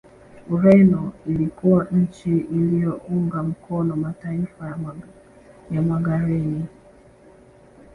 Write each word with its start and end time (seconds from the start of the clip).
Ureno 0.49 1.11
ilikuwa 1.25 1.87
nchi 1.91 2.29
iliyounga 2.37 3.43
mkono 3.43 3.95
mataifa 3.95 4.77
ya 5.71 5.81
Magharini 5.81 6.65